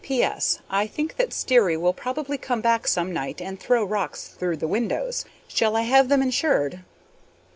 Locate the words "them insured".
6.09-6.79